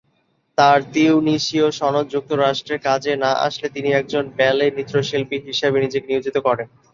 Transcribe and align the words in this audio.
তার 0.57 0.79
তিউনিসীয় 0.93 1.67
সনদ 1.79 2.05
যুক্তরাষ্ট্রে 2.13 2.75
কাজে 2.87 3.13
না 3.23 3.31
আসলে 3.47 3.67
তিনি 3.75 3.89
একজন 3.91 4.23
ব্যালে 4.37 4.65
নৃত্যশিল্পী 4.69 5.37
হিসেবে 5.47 5.77
নিজেকে 5.79 6.07
নিয়োজিত 6.09 6.37
করেন। 6.47 6.67